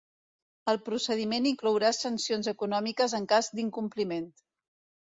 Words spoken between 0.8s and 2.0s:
procediment inclourà